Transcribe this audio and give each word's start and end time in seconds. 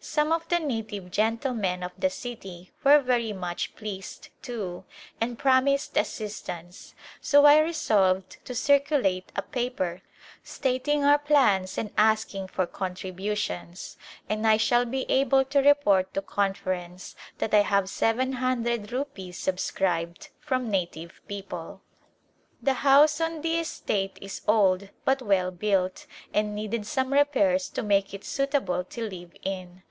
Some 0.00 0.32
of 0.32 0.46
the 0.48 0.58
native 0.60 1.10
gentlemen 1.10 1.82
of 1.82 1.92
the 1.96 2.10
city 2.10 2.70
were 2.84 3.00
very 3.00 3.32
much 3.32 3.74
pleased, 3.74 4.28
too, 4.42 4.84
and 5.18 5.38
promised 5.38 5.96
assistance, 5.96 6.94
so 7.22 7.46
I 7.46 7.58
resolved 7.60 8.36
to 8.44 8.54
circulate 8.54 9.32
a 9.34 9.40
paper 9.40 10.02
stating 10.42 11.04
our 11.04 11.16
plans 11.18 11.78
and 11.78 11.90
asking 11.96 12.48
for 12.48 12.66
contributions, 12.66 13.96
and 14.28 14.46
I 14.46 14.58
shall 14.58 14.84
be 14.84 15.10
able 15.10 15.42
to 15.46 15.62
report 15.62 16.12
to 16.12 16.20
Conference 16.20 17.16
that 17.38 17.54
I 17.54 17.62
have 17.62 17.88
seven 17.88 18.34
hundred 18.34 18.92
rupees 18.92 19.38
subscribed 19.38 20.28
from 20.38 20.70
native 20.70 21.22
people. 21.26 21.80
The 22.62 22.74
house 22.74 23.22
on 23.22 23.40
the 23.40 23.56
estate 23.56 24.18
is 24.20 24.42
old 24.46 24.90
but 25.06 25.22
well 25.22 25.50
built 25.50 26.06
and 26.34 26.54
needed 26.54 26.86
some 26.86 27.10
repairs 27.10 27.70
to 27.70 27.82
make 27.82 28.12
it 28.12 28.22
suitable 28.26 28.84
to 28.84 29.08
live 29.08 29.32
in. 29.42 29.82